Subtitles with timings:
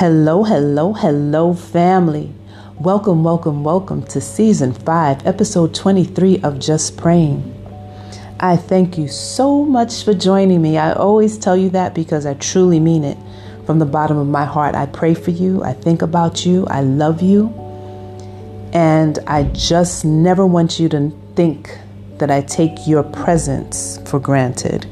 [0.00, 2.32] Hello, hello, hello, family.
[2.78, 7.42] Welcome, welcome, welcome to season 5, episode 23 of Just Praying.
[8.40, 10.78] I thank you so much for joining me.
[10.78, 13.18] I always tell you that because I truly mean it.
[13.66, 16.80] From the bottom of my heart, I pray for you, I think about you, I
[16.80, 17.48] love you,
[18.72, 21.78] and I just never want you to think
[22.16, 24.86] that I take your presence for granted.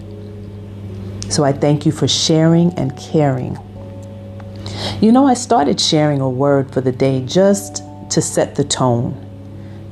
[1.31, 3.59] So I thank you for sharing and caring.
[5.01, 9.15] You know, I started sharing a word for the day just to set the tone,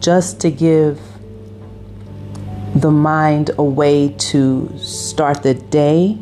[0.01, 1.01] just to give
[2.75, 6.19] the mind a way to start the day,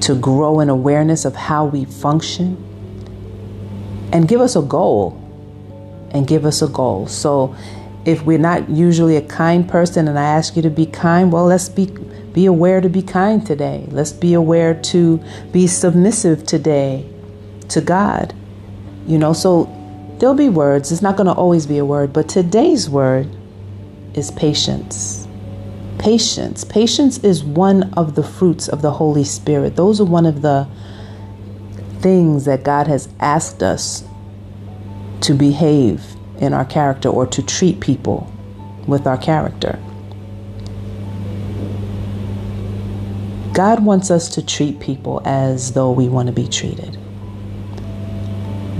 [0.00, 2.56] to grow in awareness of how we function,
[4.14, 5.18] and give us a goal.
[6.12, 7.06] And give us a goal.
[7.06, 7.54] So,
[8.06, 11.44] if we're not usually a kind person and I ask you to be kind, well,
[11.44, 11.86] let's be
[12.32, 13.86] be aware to be kind today.
[13.90, 17.08] Let's be aware to be submissive today
[17.68, 18.34] to God.
[19.06, 19.64] You know, so
[20.18, 20.92] there'll be words.
[20.92, 23.28] It's not going to always be a word, but today's word
[24.14, 25.26] is patience.
[25.98, 26.64] Patience.
[26.64, 29.76] Patience is one of the fruits of the Holy Spirit.
[29.76, 30.68] Those are one of the
[31.98, 34.04] things that God has asked us
[35.22, 36.02] to behave
[36.38, 38.32] in our character or to treat people
[38.86, 39.78] with our character.
[43.60, 46.94] God wants us to treat people as though we want to be treated.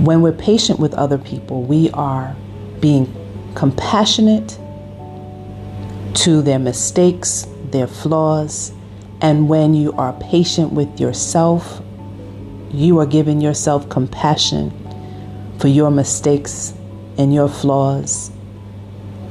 [0.03, 2.35] When we're patient with other people, we are
[2.79, 3.05] being
[3.53, 4.57] compassionate
[6.15, 8.73] to their mistakes, their flaws,
[9.21, 11.83] and when you are patient with yourself,
[12.71, 14.73] you are giving yourself compassion
[15.59, 16.73] for your mistakes
[17.19, 18.31] and your flaws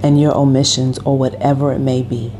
[0.04, 2.32] and your omissions or whatever it may be.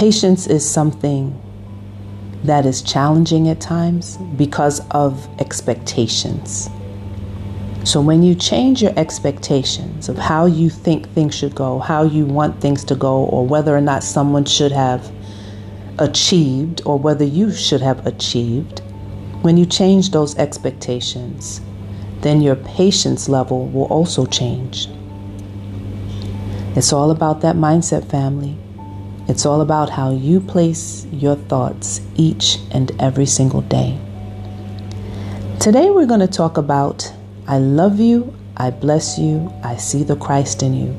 [0.00, 1.38] Patience is something
[2.44, 6.70] that is challenging at times because of expectations.
[7.84, 12.24] So, when you change your expectations of how you think things should go, how you
[12.24, 15.12] want things to go, or whether or not someone should have
[15.98, 18.78] achieved, or whether you should have achieved,
[19.42, 21.60] when you change those expectations,
[22.22, 24.88] then your patience level will also change.
[26.74, 28.56] It's all about that mindset, family.
[29.30, 33.96] It's all about how you place your thoughts each and every single day.
[35.60, 37.12] Today, we're going to talk about
[37.46, 40.96] I love you, I bless you, I see the Christ in you.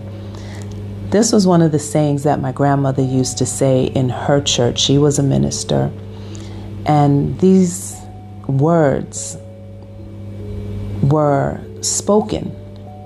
[1.09, 4.80] This was one of the sayings that my grandmother used to say in her church.
[4.80, 5.92] She was a minister.
[6.86, 7.98] And these
[8.48, 9.36] words
[11.03, 12.46] were spoken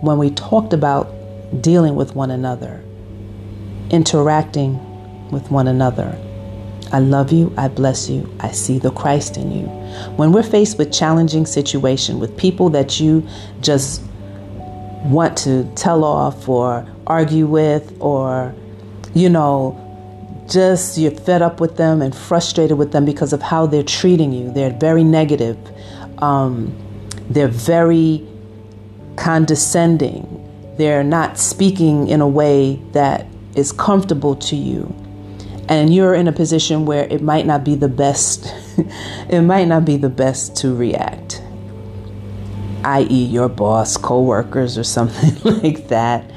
[0.01, 1.11] when we talked about
[1.63, 2.83] dealing with one another,
[3.89, 4.79] interacting
[5.35, 6.17] with one another.
[6.91, 9.65] I love you, I bless you, I see the Christ in you.
[10.15, 13.27] When we're faced with challenging situation with people that you
[13.59, 14.01] just
[15.03, 18.55] want to tell off or argue with or
[19.13, 19.81] you know
[20.49, 24.31] just you're fed up with them and frustrated with them because of how they're treating
[24.31, 24.51] you.
[24.51, 25.57] They're very negative.
[26.19, 26.73] Um,
[27.29, 28.25] they're very
[29.17, 30.23] condescending.
[30.77, 34.93] They're not speaking in a way that is comfortable to you
[35.67, 38.53] and you're in a position where it might not be the best
[39.29, 41.41] it might not be the best to react
[42.85, 43.25] i.e.
[43.25, 46.31] your boss co-workers or something like that.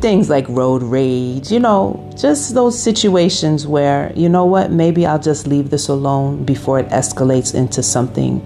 [0.00, 5.18] Things like road rage you know just those situations where you know what maybe i'll
[5.18, 8.42] just leave this alone before it escalates into something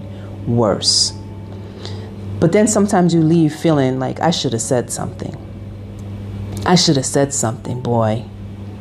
[0.47, 1.13] worse.
[2.39, 5.35] But then sometimes you leave feeling like i should have said something.
[6.65, 8.23] I should have said something boy.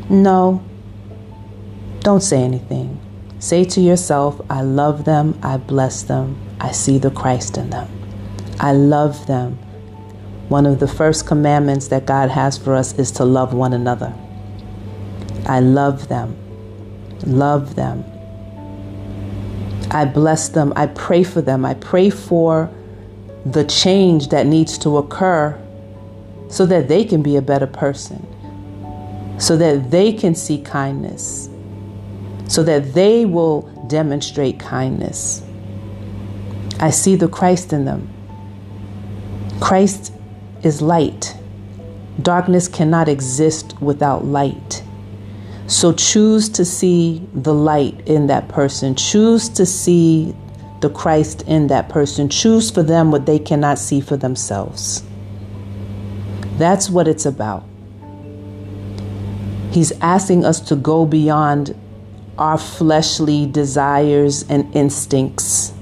[0.09, 0.63] No
[2.09, 2.99] don't say anything.
[3.39, 7.87] Say to yourself, I love them, I bless them, I see the Christ in them.
[8.59, 9.59] I love them.
[10.49, 14.15] One of the first commandments that God has for us is to love one another.
[15.45, 16.35] I love them.
[17.27, 18.03] Love them.
[19.91, 20.73] I bless them.
[20.77, 21.67] I pray for them.
[21.67, 22.71] I pray for
[23.45, 25.63] the change that needs to occur
[26.49, 28.27] so that they can be a better person,
[29.39, 31.51] so that they can see kindness,
[32.49, 35.43] so that they will demonstrate kindness.
[36.81, 38.09] I see the Christ in them.
[39.61, 40.13] Christ
[40.63, 41.37] is light.
[42.23, 44.83] Darkness cannot exist without light.
[45.67, 48.95] So choose to see the light in that person.
[48.95, 50.35] Choose to see
[50.81, 52.29] the Christ in that person.
[52.29, 55.03] Choose for them what they cannot see for themselves.
[56.57, 57.65] That's what it's about.
[59.71, 61.79] He's asking us to go beyond
[62.39, 65.73] our fleshly desires and instincts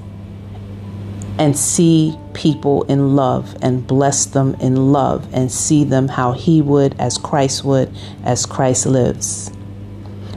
[1.39, 6.61] and see people in love and bless them in love and see them how He
[6.61, 9.51] would, as Christ would, as Christ lives.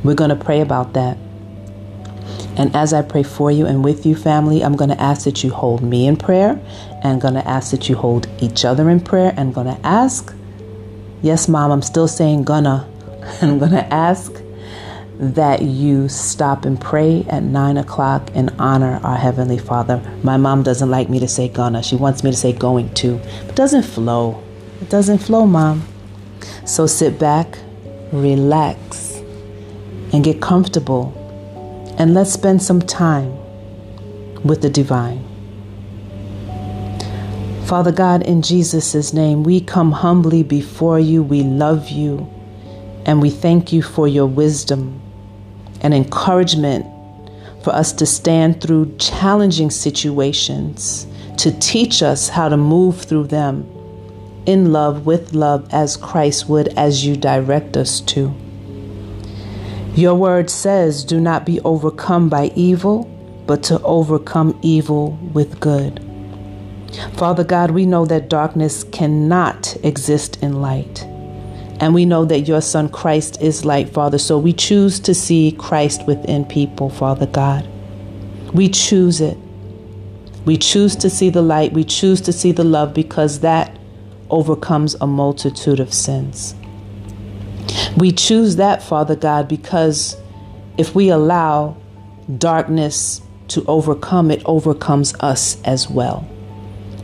[0.04, 1.16] We're going to pray about that.
[2.56, 5.42] And as I pray for you and with you, family, I'm going to ask that
[5.42, 6.60] you hold me in prayer
[7.02, 10.34] and going to ask that you hold each other in prayer and going to ask,
[11.22, 12.86] yes, mom, I'm still saying gonna.
[13.42, 14.32] I'm going to ask
[15.20, 20.00] that you stop and pray at nine o'clock and honor our Heavenly Father.
[20.22, 23.16] My mom doesn't like me to say gonna, she wants me to say going to.
[23.46, 24.42] It doesn't flow.
[24.80, 25.86] It doesn't flow, mom.
[26.64, 27.58] So sit back,
[28.12, 29.16] relax,
[30.14, 31.12] and get comfortable,
[31.98, 33.36] and let's spend some time
[34.42, 35.22] with the divine.
[37.66, 41.22] Father God, in Jesus' name, we come humbly before you.
[41.22, 42.28] We love you
[43.04, 45.00] and we thank you for your wisdom
[45.80, 46.86] and encouragement
[47.62, 51.06] for us to stand through challenging situations,
[51.38, 53.66] to teach us how to move through them
[54.46, 58.34] in love, with love, as Christ would, as you direct us to.
[59.94, 63.04] Your word says, Do not be overcome by evil,
[63.46, 66.04] but to overcome evil with good.
[67.14, 71.06] Father God, we know that darkness cannot exist in light.
[71.80, 74.18] And we know that your Son Christ is light, Father.
[74.18, 77.66] So we choose to see Christ within people, Father God.
[78.52, 79.38] We choose it.
[80.44, 81.72] We choose to see the light.
[81.72, 83.78] We choose to see the love because that
[84.28, 86.54] overcomes a multitude of sins.
[87.96, 90.16] We choose that, Father God, because
[90.76, 91.76] if we allow
[92.38, 96.28] darkness to overcome, it overcomes us as well.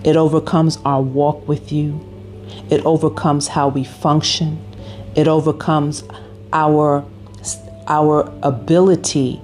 [0.04, 2.00] It overcomes our walk with you.
[2.70, 4.62] It overcomes how we function.
[5.14, 6.04] It overcomes
[6.52, 7.04] our
[7.88, 9.40] our ability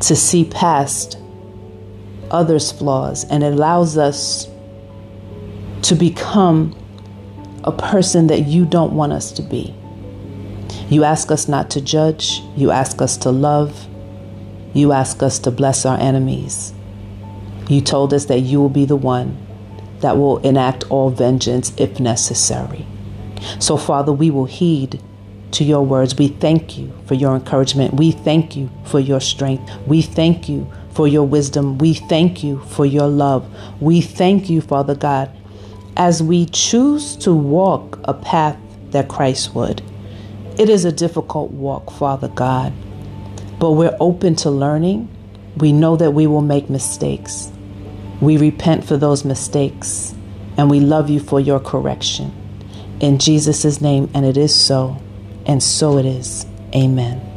[0.00, 1.18] to see past
[2.30, 4.48] others' flaws and it allows us
[5.82, 6.74] to become
[7.64, 9.74] a person that you don't want us to be.
[10.88, 13.86] You ask us not to judge, you ask us to love,
[14.72, 16.72] you ask us to bless our enemies.
[17.68, 19.47] You told us that you will be the one
[20.00, 22.86] that will enact all vengeance if necessary.
[23.58, 25.00] So, Father, we will heed
[25.52, 26.16] to your words.
[26.16, 27.94] We thank you for your encouragement.
[27.94, 29.70] We thank you for your strength.
[29.86, 31.78] We thank you for your wisdom.
[31.78, 33.48] We thank you for your love.
[33.80, 35.30] We thank you, Father God,
[35.96, 38.56] as we choose to walk a path
[38.90, 39.82] that Christ would.
[40.58, 42.72] It is a difficult walk, Father God,
[43.58, 45.08] but we're open to learning.
[45.56, 47.52] We know that we will make mistakes.
[48.20, 50.14] We repent for those mistakes
[50.56, 52.32] and we love you for your correction.
[53.00, 54.96] In Jesus' name, and it is so,
[55.46, 56.44] and so it is.
[56.74, 57.27] Amen.